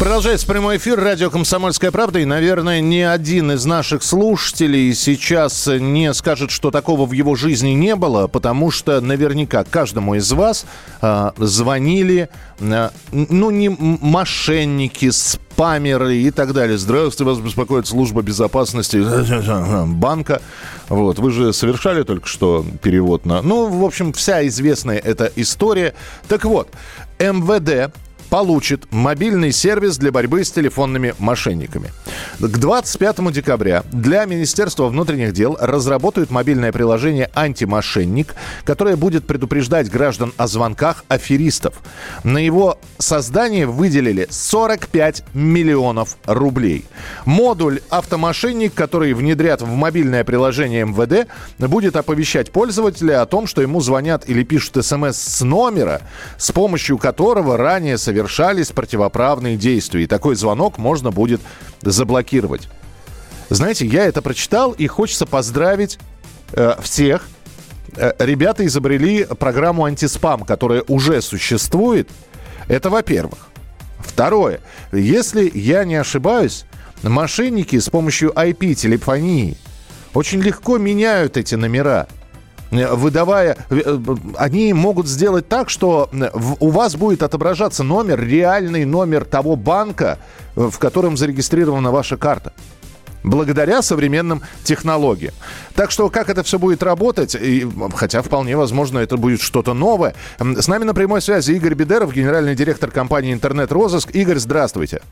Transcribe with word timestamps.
Продолжается 0.00 0.46
прямой 0.46 0.78
эфир 0.78 0.98
радио 0.98 1.28
«Комсомольская 1.28 1.90
правда». 1.90 2.20
И, 2.20 2.24
наверное, 2.24 2.80
ни 2.80 3.00
один 3.00 3.52
из 3.52 3.66
наших 3.66 4.02
слушателей 4.02 4.94
сейчас 4.94 5.66
не 5.66 6.14
скажет, 6.14 6.50
что 6.50 6.70
такого 6.70 7.04
в 7.04 7.12
его 7.12 7.36
жизни 7.36 7.72
не 7.72 7.94
было, 7.96 8.26
потому 8.26 8.70
что 8.70 9.02
наверняка 9.02 9.62
каждому 9.62 10.14
из 10.14 10.32
вас 10.32 10.64
э, 11.02 11.32
звонили, 11.36 12.30
э, 12.60 12.88
ну, 13.12 13.50
не 13.50 13.68
мошенники, 13.68 15.10
спамеры 15.10 16.16
и 16.16 16.30
так 16.30 16.54
далее. 16.54 16.78
Здравствуйте, 16.78 17.24
вас 17.24 17.38
беспокоит 17.38 17.86
служба 17.86 18.22
безопасности 18.22 19.04
банка. 19.86 20.40
Вот, 20.88 21.18
вы 21.18 21.30
же 21.30 21.52
совершали 21.52 22.04
только 22.04 22.26
что 22.26 22.64
перевод 22.82 23.26
на... 23.26 23.42
Ну, 23.42 23.68
в 23.68 23.84
общем, 23.84 24.14
вся 24.14 24.46
известная 24.46 24.96
эта 24.96 25.30
история. 25.36 25.92
Так 26.26 26.46
вот, 26.46 26.68
МВД 27.18 27.92
получит 28.30 28.90
мобильный 28.92 29.50
сервис 29.52 29.98
для 29.98 30.12
борьбы 30.12 30.44
с 30.44 30.52
телефонными 30.52 31.14
мошенниками. 31.18 31.90
К 32.38 32.46
25 32.46 33.32
декабря 33.32 33.82
для 33.92 34.24
Министерства 34.24 34.86
внутренних 34.86 35.32
дел 35.32 35.58
разработают 35.60 36.30
мобильное 36.30 36.70
приложение 36.70 37.28
«Антимошенник», 37.34 38.34
которое 38.64 38.96
будет 38.96 39.26
предупреждать 39.26 39.90
граждан 39.90 40.32
о 40.36 40.46
звонках 40.46 41.04
аферистов. 41.08 41.80
На 42.22 42.38
его 42.38 42.78
создание 42.98 43.66
выделили 43.66 44.28
45 44.30 45.24
миллионов 45.34 46.16
рублей. 46.24 46.86
Модуль 47.24 47.80
«Автомошенник», 47.90 48.74
который 48.74 49.12
внедрят 49.12 49.60
в 49.60 49.74
мобильное 49.74 50.22
приложение 50.22 50.84
МВД, 50.84 51.28
будет 51.58 51.96
оповещать 51.96 52.52
пользователя 52.52 53.22
о 53.22 53.26
том, 53.26 53.48
что 53.48 53.60
ему 53.60 53.80
звонят 53.80 54.28
или 54.28 54.44
пишут 54.44 54.84
смс 54.84 55.16
с 55.16 55.40
номера, 55.42 56.02
с 56.38 56.52
помощью 56.52 56.96
которого 56.96 57.56
ранее 57.56 57.98
совершали 57.98 58.19
совершались 58.20 58.70
противоправные 58.70 59.56
действия. 59.56 60.04
И 60.04 60.06
такой 60.06 60.34
звонок 60.34 60.76
можно 60.76 61.10
будет 61.10 61.40
заблокировать. 61.80 62.68
Знаете, 63.48 63.86
я 63.86 64.04
это 64.04 64.20
прочитал, 64.20 64.72
и 64.72 64.86
хочется 64.86 65.24
поздравить 65.24 65.98
э, 66.52 66.74
всех. 66.82 67.26
Э, 67.96 68.12
ребята 68.18 68.66
изобрели 68.66 69.24
программу 69.24 69.86
антиспам, 69.86 70.42
которая 70.42 70.84
уже 70.86 71.22
существует. 71.22 72.10
Это 72.68 72.90
во-первых. 72.90 73.48
Второе. 74.00 74.60
Если 74.92 75.50
я 75.54 75.84
не 75.84 75.96
ошибаюсь, 75.96 76.66
мошенники 77.02 77.78
с 77.78 77.88
помощью 77.88 78.32
IP-телефонии 78.32 79.56
очень 80.12 80.42
легко 80.42 80.76
меняют 80.76 81.38
эти 81.38 81.54
номера– 81.54 82.06
выдавая, 82.70 83.56
э, 83.68 83.98
они 84.36 84.72
могут 84.72 85.08
сделать 85.08 85.48
так, 85.48 85.70
что 85.70 86.08
э, 86.12 86.30
у 86.60 86.70
вас 86.70 86.96
будет 86.96 87.22
отображаться 87.22 87.82
номер, 87.82 88.20
реальный 88.20 88.84
номер 88.84 89.24
того 89.24 89.56
банка, 89.56 90.18
в 90.54 90.78
котором 90.78 91.16
зарегистрирована 91.16 91.90
ваша 91.90 92.16
карта 92.16 92.52
благодаря 93.22 93.82
современным 93.82 94.42
технологиям. 94.64 95.34
Так 95.74 95.90
что 95.90 96.08
как 96.08 96.28
это 96.30 96.42
все 96.42 96.58
будет 96.58 96.82
работать, 96.82 97.34
и, 97.34 97.68
хотя 97.94 98.22
вполне 98.22 98.56
возможно 98.56 98.98
это 98.98 99.16
будет 99.16 99.40
что-то 99.40 99.74
новое. 99.74 100.14
С 100.38 100.68
нами 100.68 100.84
на 100.84 100.94
прямой 100.94 101.20
связи 101.20 101.52
Игорь 101.52 101.74
Бедеров, 101.74 102.14
генеральный 102.14 102.54
директор 102.54 102.90
компании 102.90 103.32
«Интернет-розыск». 103.32 104.10
Игорь, 104.14 104.38
здравствуйте. 104.38 105.02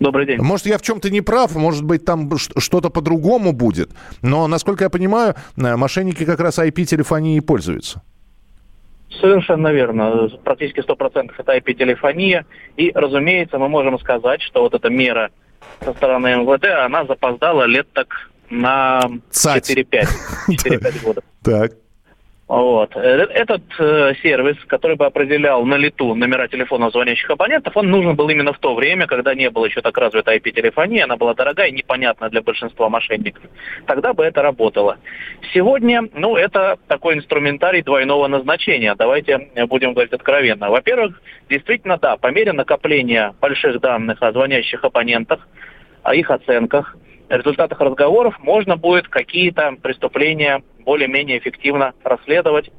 Добрый 0.00 0.24
день. 0.24 0.40
Может, 0.40 0.66
я 0.66 0.78
в 0.78 0.82
чем-то 0.82 1.10
не 1.10 1.20
прав, 1.20 1.54
может 1.54 1.84
быть, 1.84 2.06
там 2.06 2.30
что-то 2.38 2.88
по-другому 2.88 3.52
будет. 3.52 3.90
Но, 4.22 4.46
насколько 4.48 4.84
я 4.84 4.90
понимаю, 4.90 5.34
э, 5.58 5.76
мошенники 5.76 6.24
как 6.24 6.40
раз 6.40 6.58
IP-телефонией 6.58 7.40
пользуются. 7.40 8.02
Совершенно 9.20 9.68
верно. 9.68 10.28
Практически 10.42 10.80
100% 10.80 11.32
это 11.36 11.56
IP-телефония. 11.56 12.46
И, 12.78 12.90
разумеется, 12.94 13.58
мы 13.58 13.68
можем 13.68 13.98
сказать, 13.98 14.40
что 14.40 14.62
вот 14.62 14.72
эта 14.72 14.88
мера 14.88 15.30
со 15.84 15.92
стороны 15.92 16.28
МВД, 16.28 16.64
она 16.86 17.04
запоздала 17.04 17.64
лет 17.64 17.86
так 17.92 18.30
на 18.48 19.02
4-5. 19.30 20.06
4-5 20.48 21.02
года. 21.04 21.22
Так. 21.42 21.72
Вот. 22.50 22.96
Э, 22.96 23.28
этот 23.32 23.62
э, 23.78 24.12
сервис, 24.24 24.56
который 24.66 24.96
бы 24.96 25.06
определял 25.06 25.64
на 25.64 25.76
лету 25.76 26.16
номера 26.16 26.48
телефонов 26.48 26.90
звонящих 26.90 27.30
абонентов, 27.30 27.76
он 27.76 27.88
нужен 27.88 28.16
был 28.16 28.28
именно 28.28 28.52
в 28.52 28.58
то 28.58 28.74
время, 28.74 29.06
когда 29.06 29.36
не 29.36 29.48
было 29.50 29.66
еще 29.66 29.82
так 29.82 29.96
развита 29.96 30.34
IP-телефония, 30.34 31.04
она 31.04 31.16
была 31.16 31.34
дорогая 31.34 31.68
и 31.68 31.72
непонятна 31.72 32.28
для 32.28 32.42
большинства 32.42 32.88
мошенников. 32.88 33.44
Тогда 33.86 34.14
бы 34.14 34.24
это 34.24 34.42
работало. 34.42 34.98
Сегодня, 35.54 36.08
ну, 36.12 36.34
это 36.34 36.76
такой 36.88 37.14
инструментарий 37.14 37.82
двойного 37.82 38.26
назначения. 38.26 38.96
Давайте 38.96 39.48
будем 39.68 39.92
говорить 39.92 40.12
откровенно. 40.12 40.70
Во-первых, 40.70 41.22
действительно, 41.48 41.98
да, 41.98 42.16
по 42.16 42.32
мере 42.32 42.52
накопления 42.52 43.32
больших 43.40 43.80
данных 43.80 44.20
о 44.22 44.32
звонящих 44.32 44.82
абонентах, 44.82 45.46
о 46.02 46.16
их 46.16 46.28
оценках, 46.32 46.96
результатах 47.30 47.80
разговоров 47.80 48.36
можно 48.40 48.76
будет 48.76 49.08
какие-то 49.08 49.76
преступления 49.80 50.62
более-менее 50.84 51.38
эффективно 51.38 51.94
расследовать, 52.02 52.70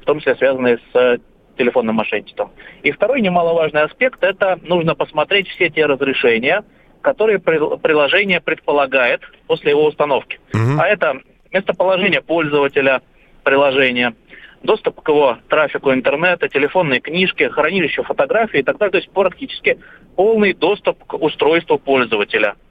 в 0.00 0.04
том 0.04 0.18
числе 0.18 0.36
связанные 0.36 0.78
с 0.78 0.96
э, 0.96 1.18
телефонным 1.56 1.96
мошенничеством. 1.96 2.52
И 2.82 2.92
второй 2.92 3.20
немаловажный 3.20 3.82
аспект– 3.82 4.18
это 4.22 4.58
нужно 4.62 4.94
посмотреть 4.94 5.48
все 5.48 5.70
те 5.70 5.86
разрешения, 5.86 6.64
которые 7.00 7.38
приложение 7.38 8.40
предполагает 8.40 9.22
после 9.46 9.70
его 9.70 9.86
установки. 9.86 10.40
Угу. 10.52 10.80
А 10.80 10.86
это 10.86 11.20
местоположение 11.52 12.20
пользователя 12.20 13.02
приложения, 13.44 14.14
доступ 14.62 15.00
к 15.00 15.08
его 15.08 15.38
трафику 15.48 15.92
интернета, 15.92 16.48
телефонные 16.48 17.00
книжки, 17.00 17.48
хранилище 17.48 18.02
фотографий 18.02 18.58
и 18.58 18.62
так 18.62 18.78
далее. 18.78 18.92
То 18.92 18.98
есть 18.98 19.10
практически 19.10 19.78
полный 20.16 20.52
доступ 20.52 21.04
к 21.04 21.14
устройству 21.14 21.78
пользователя– 21.78 22.56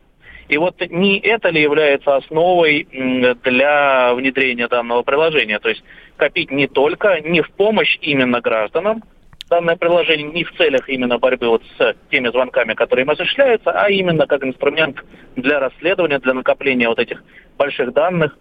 и 0.48 0.58
вот 0.58 0.80
не 0.90 1.20
это 1.20 1.50
ли 1.50 1.62
является 1.62 2.16
основой 2.16 2.88
для 3.44 4.14
внедрения 4.14 4.68
данного 4.68 5.02
приложения? 5.02 5.60
То 5.60 5.70
есть 5.70 5.84
копить 6.18 6.52
не 6.52 6.68
только, 6.68 7.20
не 7.22 7.42
в 7.42 7.52
помощь 7.52 7.98
именно 8.02 8.42
гражданам, 8.42 9.04
данное 9.50 9.76
приложение 9.76 10.28
не 10.32 10.44
в 10.44 10.54
целях 10.56 10.88
именно 10.90 11.18
борьбы 11.18 11.48
вот 11.48 11.64
с 11.78 11.96
теми 12.12 12.30
звонками, 12.30 12.74
которые 12.74 13.04
им 13.04 13.10
осуществляются, 13.10 13.72
а 13.72 13.90
именно 13.90 14.28
как 14.28 14.44
инструмент 14.44 15.04
для 15.36 15.60
расследования, 15.60 16.20
для 16.20 16.34
накопления 16.34 16.90
вот 16.90 17.00
этих 17.00 17.24
больших 17.58 17.94
данных 17.94 18.38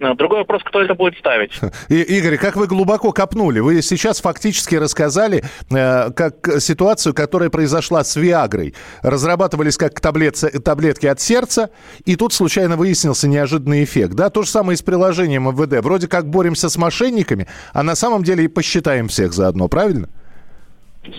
другой 0.00 0.38
вопрос, 0.38 0.62
кто 0.64 0.82
это 0.82 0.94
будет 0.94 1.16
ставить. 1.18 1.52
И, 1.88 2.00
Игорь, 2.00 2.36
как 2.36 2.56
вы 2.56 2.66
глубоко 2.66 3.12
копнули. 3.12 3.60
Вы 3.60 3.82
сейчас 3.82 4.20
фактически 4.20 4.74
рассказали 4.76 5.44
э, 5.70 6.10
как 6.10 6.60
ситуацию, 6.60 7.14
которая 7.14 7.50
произошла 7.50 8.04
с 8.04 8.16
Виагрой. 8.16 8.74
Разрабатывались 9.02 9.76
как 9.76 10.00
таблетцы, 10.00 10.50
таблетки 10.60 11.06
от 11.06 11.20
сердца, 11.20 11.70
и 12.04 12.16
тут 12.16 12.32
случайно 12.32 12.76
выяснился 12.76 13.28
неожиданный 13.28 13.84
эффект. 13.84 14.14
Да, 14.14 14.30
то 14.30 14.42
же 14.42 14.48
самое 14.48 14.74
и 14.74 14.78
с 14.78 14.82
приложением 14.82 15.48
МВД. 15.48 15.84
Вроде 15.84 16.08
как 16.08 16.28
боремся 16.28 16.68
с 16.68 16.76
мошенниками, 16.76 17.46
а 17.72 17.82
на 17.82 17.94
самом 17.94 18.22
деле 18.22 18.44
и 18.44 18.48
посчитаем 18.48 19.08
всех 19.08 19.32
заодно, 19.32 19.68
правильно? 19.68 20.08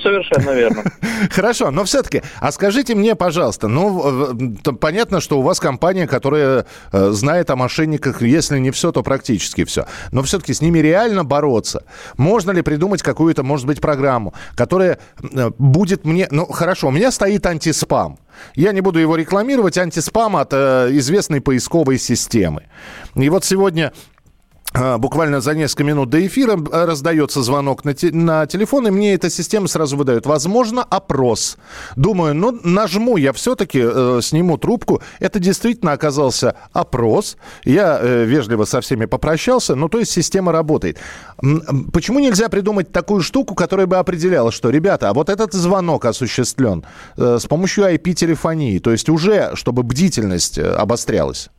Совершенно 0.01 0.51
верно. 0.51 0.83
Хорошо, 1.29 1.69
но 1.69 1.83
все-таки, 1.83 2.21
а 2.39 2.53
скажите 2.53 2.95
мне, 2.95 3.15
пожалуйста, 3.15 3.67
ну, 3.67 4.33
понятно, 4.79 5.19
что 5.19 5.39
у 5.39 5.41
вас 5.41 5.59
компания, 5.59 6.07
которая 6.07 6.65
э, 6.93 7.09
знает 7.09 7.49
о 7.49 7.57
мошенниках, 7.57 8.21
если 8.21 8.59
не 8.59 8.71
все, 8.71 8.93
то 8.93 9.03
практически 9.03 9.65
все. 9.65 9.85
Но 10.11 10.23
все-таки 10.23 10.53
с 10.53 10.61
ними 10.61 10.79
реально 10.79 11.25
бороться. 11.25 11.83
Можно 12.15 12.51
ли 12.51 12.61
придумать 12.61 13.03
какую-то, 13.03 13.43
может 13.43 13.67
быть, 13.67 13.81
программу, 13.81 14.33
которая 14.55 14.99
э, 15.21 15.51
будет 15.57 16.05
мне... 16.05 16.29
Ну, 16.31 16.45
хорошо, 16.45 16.87
у 16.87 16.91
меня 16.91 17.11
стоит 17.11 17.45
антиспам. 17.45 18.19
Я 18.55 18.71
не 18.71 18.79
буду 18.79 18.99
его 18.99 19.17
рекламировать, 19.17 19.77
антиспам 19.77 20.37
от 20.37 20.53
э, 20.53 20.89
известной 20.91 21.41
поисковой 21.41 21.99
системы. 21.99 22.63
И 23.15 23.29
вот 23.29 23.43
сегодня 23.43 23.91
буквально 24.97 25.41
за 25.41 25.53
несколько 25.53 25.83
минут 25.83 26.09
до 26.09 26.25
эфира 26.25 26.57
э, 26.57 26.85
раздается 26.85 27.41
звонок 27.41 27.85
на, 27.85 27.93
те, 27.93 28.11
на 28.11 28.45
телефон, 28.47 28.87
и 28.87 28.91
мне 28.91 29.13
эта 29.13 29.29
система 29.29 29.67
сразу 29.67 29.97
выдает. 29.97 30.25
Возможно, 30.25 30.83
опрос. 30.83 31.57
Думаю, 31.95 32.35
ну, 32.35 32.59
нажму 32.63 33.17
я 33.17 33.33
все-таки, 33.33 33.81
э, 33.83 34.19
сниму 34.21 34.57
трубку. 34.57 35.01
Это 35.19 35.39
действительно 35.39 35.91
оказался 35.91 36.55
опрос. 36.71 37.37
Я 37.65 37.99
э, 38.01 38.25
вежливо 38.25 38.65
со 38.65 38.81
всеми 38.81 39.05
попрощался. 39.05 39.75
Ну, 39.75 39.89
то 39.89 39.99
есть 39.99 40.11
система 40.11 40.51
работает. 40.51 40.97
Почему 41.91 42.19
нельзя 42.19 42.49
придумать 42.49 42.91
такую 42.91 43.21
штуку, 43.21 43.55
которая 43.55 43.85
бы 43.85 43.97
определяла, 43.97 44.51
что, 44.51 44.69
ребята, 44.69 45.09
а 45.09 45.13
вот 45.13 45.29
этот 45.29 45.53
звонок 45.53 46.05
осуществлен 46.05 46.83
э, 47.17 47.37
с 47.39 47.45
помощью 47.45 47.85
IP-телефонии, 47.85 48.79
то 48.79 48.91
есть 48.91 49.09
уже, 49.09 49.51
чтобы 49.55 49.83
бдительность 49.83 50.57
э, 50.57 50.73
обострялась? 50.73 51.49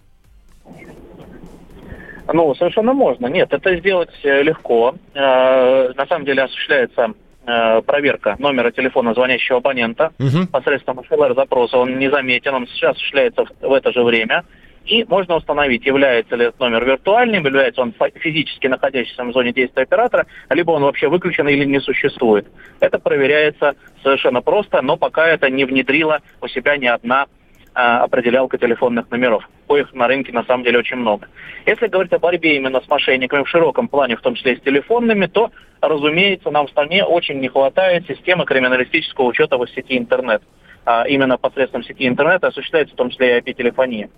Ну, 2.35 2.53
совершенно 2.57 2.93
можно. 2.93 3.29
Нет, 3.29 3.53
это 3.53 3.77
сделать 3.77 4.11
э, 4.25 4.43
легко. 4.43 4.97
Э, 5.15 5.93
на 5.95 6.05
самом 6.07 6.25
деле 6.25 6.43
осуществляется 6.43 7.13
э, 7.47 7.83
проверка 7.83 8.35
номера 8.41 8.73
телефона 8.73 9.15
звонящего 9.15 9.59
абонента 9.59 10.13
угу. 10.19 10.49
посредством 10.51 11.01
СЛР-запроса. 11.09 11.79
Он 11.79 11.97
не 11.97 12.11
заметен, 12.11 12.55
он 12.55 12.67
сейчас 12.67 12.97
осуществляется 12.97 13.45
в, 13.61 13.73
это 13.73 13.93
же 13.93 14.03
время. 14.03 14.45
И 14.85 15.05
можно 15.05 15.37
установить, 15.37 15.87
является 15.87 16.35
ли 16.35 16.47
этот 16.47 16.59
номер 16.59 16.85
виртуальным, 16.85 17.47
является 17.47 17.83
он 17.83 17.95
физически 18.17 18.67
находящимся 18.67 19.23
в 19.23 19.33
зоне 19.33 19.53
действия 19.53 19.85
оператора, 19.85 20.27
либо 20.51 20.73
он 20.73 20.83
вообще 20.83 21.09
выключен 21.09 21.49
или 21.49 21.65
не 21.65 21.81
существует. 21.81 22.49
Это 22.81 22.99
проверяется 22.99 23.77
совершенно 24.03 24.43
просто, 24.43 24.83
но 24.83 24.97
пока 24.97 25.29
это 25.29 25.49
не 25.51 25.65
внедрила 25.65 26.21
у 26.41 26.49
себя 26.49 26.77
ни 26.79 26.87
одна 26.87 27.27
определялка 27.75 28.57
телефонных 28.57 29.11
номеров. 29.11 29.49
Коих 29.69 29.93
на 29.95 30.07
рынке 30.07 30.33
на 30.33 30.45
самом 30.45 30.65
деле 30.65 30.79
очень 30.79 30.97
много. 30.97 31.29
Если 31.67 31.89
говорить 31.89 32.13
о 32.13 32.19
борьбе 32.19 32.57
именно 32.57 32.81
с 32.81 32.89
мошенниками 32.89 33.43
в 33.43 33.49
широком 33.49 33.89
плане, 33.89 34.17
в 34.17 34.21
том 34.21 34.35
числе 34.35 34.55
и 34.55 34.57
с 34.59 34.63
телефонными, 34.63 35.27
то, 35.27 35.51
разумеется, 35.81 36.51
нам 36.51 36.67
в 36.67 36.71
стране 36.71 37.05
очень 37.05 37.41
не 37.41 37.49
хватает 37.49 38.07
системы 38.07 38.45
криминалистического 38.45 39.27
учета 39.27 39.59
в 39.59 39.67
сети 39.67 39.99
интернет. 39.99 40.43
А 40.87 41.05
именно 41.09 41.39
посредством 41.39 41.83
сети 41.83 42.07
интернета 42.07 42.49
осуществляется 42.49 42.95
в 42.95 42.99
том 42.99 43.11
числе 43.11 43.39
и 43.39 43.41
IP-телефония 43.41 44.11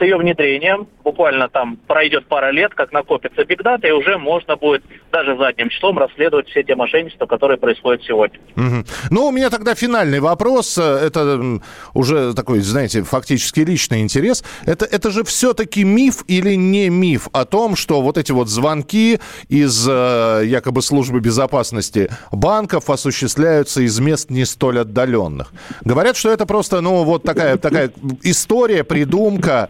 с 0.00 0.02
ее 0.02 0.16
внедрением, 0.16 0.88
буквально 1.04 1.48
там 1.48 1.76
пройдет 1.86 2.26
пара 2.26 2.50
лет, 2.50 2.74
как 2.74 2.92
накопится 2.92 3.44
бигдата, 3.44 3.86
и 3.86 3.90
уже 3.90 4.16
можно 4.16 4.56
будет 4.56 4.82
даже 5.12 5.36
задним 5.36 5.68
числом 5.68 5.98
расследовать 5.98 6.48
все 6.48 6.62
те 6.62 6.74
мошенничества, 6.74 7.26
которые 7.26 7.58
происходят 7.58 8.02
сегодня. 8.04 8.38
Угу. 8.56 8.84
Ну, 9.10 9.26
у 9.26 9.30
меня 9.30 9.50
тогда 9.50 9.74
финальный 9.74 10.20
вопрос. 10.20 10.78
Это 10.78 11.60
уже 11.92 12.32
такой, 12.34 12.60
знаете, 12.60 13.02
фактически 13.02 13.60
личный 13.60 14.00
интерес. 14.00 14.42
Это, 14.64 14.86
это 14.86 15.10
же 15.10 15.22
все-таки 15.24 15.84
миф 15.84 16.24
или 16.28 16.54
не 16.54 16.88
миф 16.88 17.28
о 17.32 17.44
том, 17.44 17.76
что 17.76 18.00
вот 18.00 18.16
эти 18.16 18.32
вот 18.32 18.48
звонки 18.48 19.20
из 19.48 19.86
э, 19.88 20.42
якобы 20.46 20.80
службы 20.80 21.20
безопасности 21.20 22.10
банков 22.32 22.88
осуществляются 22.88 23.82
из 23.82 23.98
мест 24.00 24.30
не 24.30 24.46
столь 24.46 24.80
отдаленных? 24.80 25.52
Говорят, 25.84 26.16
что 26.16 26.30
это 26.30 26.46
просто, 26.46 26.80
ну, 26.80 27.04
вот 27.04 27.22
такая, 27.22 27.58
такая 27.58 27.90
история, 28.22 28.84
придумка, 28.84 29.68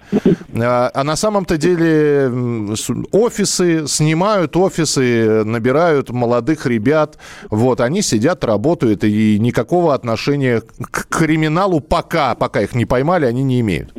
а, 0.55 0.91
а 0.93 1.05
на 1.05 1.17
самом-то 1.17 1.57
деле 1.57 2.31
офисы, 3.13 3.87
снимают 3.87 4.57
офисы, 4.57 5.45
набирают 5.45 6.11
молодых 6.11 6.67
ребят. 6.67 7.19
Вот, 7.51 7.81
они 7.81 8.03
сидят, 8.03 8.45
работают, 8.45 9.05
и 9.05 9.39
никакого 9.39 9.95
отношения 9.95 10.63
к 10.91 11.07
криминалу 11.09 11.81
пока, 11.81 12.35
пока 12.35 12.61
их 12.61 12.75
не 12.75 12.87
поймали, 12.87 13.27
они 13.27 13.43
не 13.43 13.61
имеют. 13.61 13.93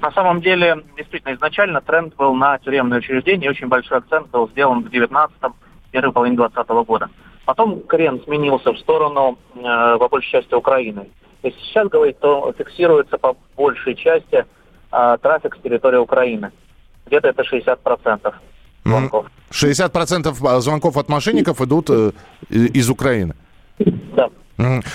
На 0.00 0.10
самом 0.12 0.40
деле, 0.40 0.82
действительно, 0.96 1.34
изначально 1.34 1.80
тренд 1.82 2.16
был 2.16 2.34
на 2.34 2.58
тюремные 2.58 3.00
учреждения, 3.00 3.46
и 3.46 3.50
очень 3.50 3.68
большой 3.68 3.98
акцент 3.98 4.30
был 4.30 4.48
сделан 4.48 4.82
в 4.82 4.88
19-м, 4.88 5.54
первой 5.90 6.12
половине 6.12 6.36
20 6.36 6.56
-го 6.56 6.84
года. 6.84 7.10
Потом 7.44 7.80
крен 7.80 8.20
сменился 8.24 8.72
в 8.72 8.78
сторону, 8.78 9.38
э, 9.54 9.98
по 9.98 10.08
большей 10.08 10.30
части, 10.30 10.54
Украины. 10.54 11.08
Если 11.42 11.60
сейчас 11.60 11.88
говорить, 11.88 12.18
то 12.20 12.52
фиксируется 12.56 13.18
по 13.18 13.36
большей 13.56 13.94
части 13.94 14.44
а, 14.90 15.16
трафик 15.18 15.56
с 15.56 15.62
территории 15.62 15.98
Украины. 15.98 16.50
Где-то 17.06 17.28
это 17.28 17.42
60% 17.42 18.34
звонков. 18.84 19.26
60% 19.50 20.60
звонков 20.60 20.96
от 20.96 21.08
мошенников 21.08 21.60
идут 21.60 21.90
э, 21.90 22.12
из 22.50 22.88
Украины? 22.88 23.34
Да. 24.14 24.28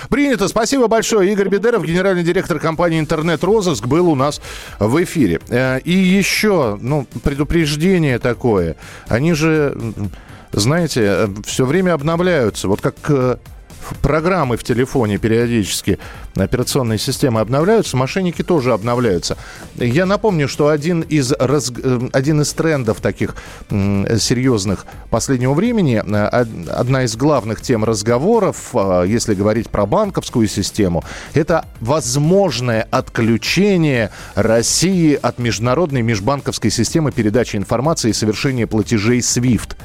Принято. 0.09 0.47
Спасибо 0.47 0.87
большое. 0.87 1.31
Игорь 1.31 1.49
Бедеров, 1.49 1.83
генеральный 1.85 2.23
директор 2.23 2.59
компании 2.59 2.99
«Интернет-розыск», 2.99 3.87
был 3.87 4.09
у 4.09 4.15
нас 4.15 4.41
в 4.79 5.03
эфире. 5.03 5.39
Э, 5.49 5.79
и 5.79 5.91
еще, 5.91 6.77
ну, 6.79 7.07
предупреждение 7.23 8.19
такое. 8.19 8.75
Они 9.07 9.33
же, 9.33 9.75
знаете, 10.51 11.01
э, 11.03 11.27
все 11.45 11.65
время 11.65 11.93
обновляются. 11.93 12.67
Вот 12.67 12.81
как 12.81 12.95
э, 13.09 13.37
программы 14.01 14.57
в 14.57 14.63
телефоне 14.63 15.17
периодически, 15.17 15.99
операционные 16.35 16.97
системы 16.97 17.39
обновляются, 17.39 17.97
мошенники 17.97 18.43
тоже 18.43 18.73
обновляются. 18.73 19.37
Я 19.75 20.05
напомню, 20.05 20.47
что 20.47 20.69
один 20.69 21.01
из, 21.01 21.31
раз, 21.31 21.71
э, 21.75 22.09
один 22.13 22.41
из 22.41 22.53
трендов 22.53 23.01
таких 23.01 23.35
серьезных 23.69 24.85
последнего 25.09 25.53
времени, 25.53 26.03
э, 26.05 26.45
одна 26.71 27.03
из 27.03 27.15
главных 27.15 27.61
тем 27.61 27.83
разговоров, 27.83 28.71
э, 28.73 29.05
если 29.07 29.33
говорить 29.33 29.69
про 29.69 29.85
банковскую 29.85 30.47
систему, 30.47 31.03
это 31.33 31.65
возможное 31.79 32.87
отключение 32.91 34.11
России 34.35 35.17
от 35.21 35.39
международной 35.39 36.01
межбанковской 36.01 36.71
системы 36.71 37.11
передачи 37.11 37.55
информации 37.55 38.09
и 38.09 38.13
совершения 38.13 38.67
платежей 38.67 39.19
SWIFT. 39.19 39.75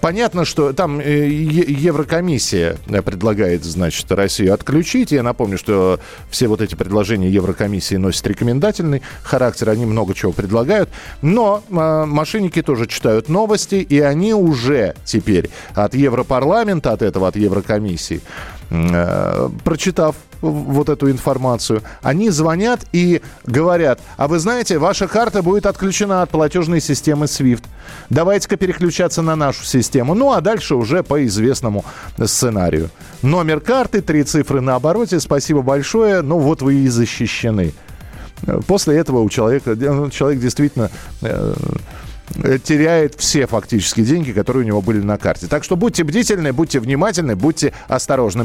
Понятно, 0.00 0.46
что 0.46 0.72
там 0.72 0.98
э, 0.98 1.28
Еврокомиссия 1.28 2.76
предлагает, 3.04 3.64
значит, 3.64 4.10
Россию 4.10 4.54
отключить. 4.54 5.12
Я 5.12 5.22
напомню, 5.22 5.58
что 5.58 6.00
все 6.30 6.48
вот 6.48 6.62
эти 6.62 6.74
предложения 6.74 7.28
Еврокомиссии 7.28 7.96
носят 7.96 8.26
рекомендательный 8.26 9.02
характер, 9.22 9.68
они 9.68 9.84
много 9.84 10.14
чего 10.14 10.32
предлагают. 10.32 10.88
Но 11.20 11.62
э, 11.68 12.04
мошенники 12.06 12.62
тоже 12.62 12.86
читают 12.86 13.28
новости, 13.28 13.74
и 13.74 14.00
они 14.00 14.32
уже 14.32 14.94
теперь 15.04 15.50
от 15.74 15.94
Европарламента, 15.94 16.92
от 16.92 17.02
этого, 17.02 17.28
от 17.28 17.36
Еврокомиссии, 17.36 18.22
э, 18.70 19.48
прочитав 19.64 20.16
вот 20.40 20.88
эту 20.88 21.10
информацию, 21.10 21.82
они 22.02 22.30
звонят 22.30 22.80
и 22.92 23.22
говорят, 23.46 24.00
а 24.16 24.28
вы 24.28 24.38
знаете, 24.38 24.78
ваша 24.78 25.08
карта 25.08 25.42
будет 25.42 25.66
отключена 25.66 26.22
от 26.22 26.30
платежной 26.30 26.80
системы 26.80 27.26
SWIFT. 27.26 27.64
Давайте-ка 28.08 28.56
переключаться 28.56 29.22
на 29.22 29.36
нашу 29.36 29.64
систему. 29.64 30.14
Ну, 30.14 30.32
а 30.32 30.40
дальше 30.40 30.74
уже 30.74 31.02
по 31.02 31.24
известному 31.26 31.84
сценарию. 32.24 32.90
Номер 33.22 33.60
карты, 33.60 34.00
три 34.00 34.22
цифры 34.24 34.60
на 34.60 34.76
обороте, 34.76 35.20
спасибо 35.20 35.62
большое, 35.62 36.22
ну 36.22 36.38
вот 36.38 36.62
вы 36.62 36.74
и 36.74 36.88
защищены. 36.88 37.72
После 38.66 38.96
этого 38.96 39.20
у 39.20 39.28
человека, 39.28 39.74
ну, 39.76 40.08
человек 40.10 40.40
действительно 40.40 40.90
э, 41.20 41.54
теряет 42.64 43.14
все 43.16 43.46
фактически 43.46 44.02
деньги, 44.02 44.32
которые 44.32 44.64
у 44.64 44.66
него 44.66 44.80
были 44.80 45.00
на 45.00 45.18
карте. 45.18 45.46
Так 45.46 45.64
что 45.64 45.76
будьте 45.76 46.04
бдительны, 46.04 46.52
будьте 46.52 46.80
внимательны, 46.80 47.36
будьте 47.36 47.74
осторожны. 47.88 48.44